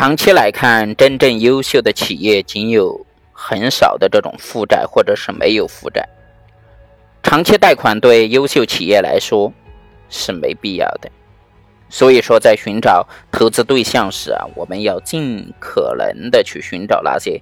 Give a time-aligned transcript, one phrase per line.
[0.00, 6.08] 长期来看，真正优秀的企业仅有很少的这种负债，或者是没有负债。
[7.22, 9.52] 长期贷款对优秀企业来说
[10.08, 11.10] 是没必要的。
[11.90, 17.38] 所以说，在寻找投资对象时啊，我们要尽可能的去寻找那些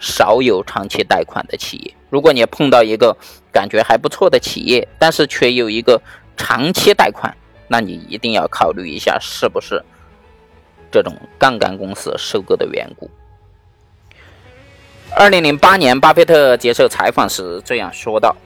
[0.00, 1.94] 少有长期贷款的企业。
[2.08, 3.14] 如果你碰到一个
[3.52, 6.00] 感觉还不错的企业，但是却有一个
[6.34, 7.36] 长期贷款，
[7.68, 9.84] 那你一定要考虑一下是不是
[10.94, 13.10] 这种杠杆公司收购的缘故。
[15.10, 18.36] 二零零八年，巴菲特接受采访时这样说道：“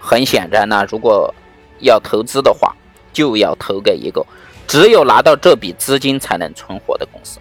[0.00, 1.32] 很显然呢，如果
[1.78, 2.74] 要投资的话，
[3.12, 4.26] 就要投给一个。”
[4.66, 7.38] 只有拿到这笔资金才能存活的公司。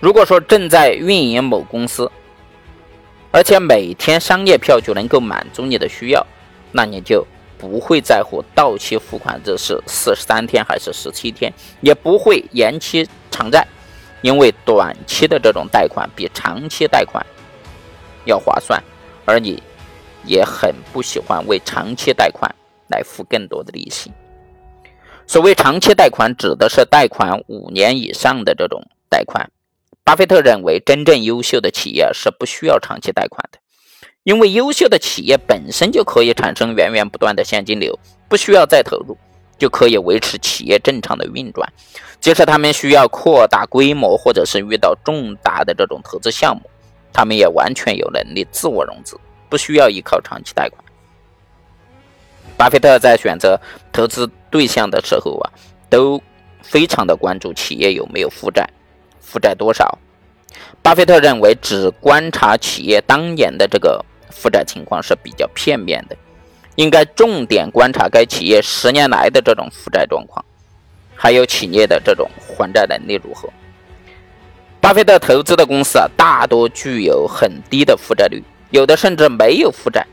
[0.00, 2.10] 如果说正在运营某公司，
[3.30, 6.26] 而且每天商业票就能够满足你的需要，
[6.72, 7.26] 那你就
[7.58, 13.66] 不会在乎到期付款日是四十三天还是十七天，也不会延期偿债，
[14.20, 17.26] 因为短期的这种贷款比长期贷款
[18.26, 18.80] 要划算，
[19.24, 19.60] 而你
[20.24, 22.54] 也很不喜欢为长期贷款
[22.88, 24.12] 来付更多的利息。
[25.26, 29.50] 所谓长期贷款，指的是贷款五年以上的这种贷款。
[30.04, 33.58] 巴菲特认为，真正优秀的企业是不需要长期贷款的，
[34.24, 37.96] 因为优秀的企业本身就可以产生源源不断的现金流，
[38.28, 39.16] 不需要再投入，
[39.58, 41.72] 就可以维持企业正常的运转。
[42.20, 46.62] 即使他们需要扩大规模，或者是遇到重大的这种投资项目，
[47.12, 50.82] 他们也完全有能力自我融资，不需要依靠长期贷款。
[52.56, 53.60] 巴菲特在选择
[53.92, 55.50] 投资对象的时候啊，
[55.90, 56.22] 都
[56.62, 58.68] 非常的关注企业有没有负债，
[59.20, 59.98] 负债多少。
[60.80, 66.16] 巴菲特认为，只观察企业当年的这个负债情况是比较片面的，
[66.76, 70.44] 应该重点观察该企业十年来的这种负债状况，
[71.14, 73.48] 还有企业的这种还债能力如何。
[74.80, 80.04] 巴菲特投资的公司啊，大多具有很低的负债率，有的甚至没有负债。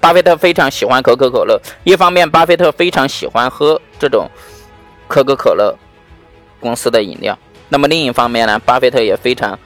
[0.00, 4.30] 巴菲特非常喜欢可口可乐，一方面，巴菲特非常喜欢喝这种
[5.08, 5.76] 可口可乐
[6.60, 7.36] 公司的饮料，
[7.68, 9.58] 那么另一方面呢，巴菲特也非常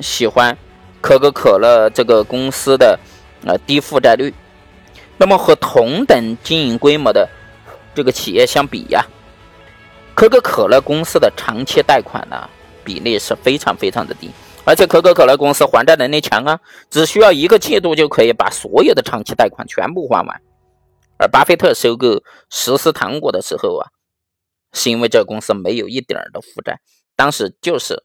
[0.00, 0.56] 喜欢
[1.00, 2.98] 可口可乐这个公司的
[3.46, 4.32] 呃低负债率。
[5.22, 7.28] 那么和同等经营规模的
[7.94, 9.06] 这个企业相比呀，
[10.16, 12.50] 可口可乐公司的长期贷款呢
[12.82, 14.28] 比例是非常非常的低。
[14.64, 16.58] 而且可口可乐公司还债能力强啊，
[16.90, 20.42] 只需要一个季度就可以把所有的长期贷款全部还完。
[21.18, 23.90] 而巴菲特收购实施糖果的时候啊，
[24.72, 26.80] 是因为这个公司没有一点儿的负债，
[27.14, 28.02] 当时就是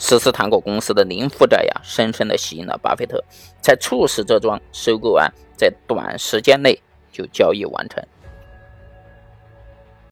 [0.00, 3.22] 实施糖果公司的零负债呀，深深的吸引了巴菲特，
[3.60, 6.80] 才促使这桩收购案在短时间内
[7.12, 8.02] 就交易完成。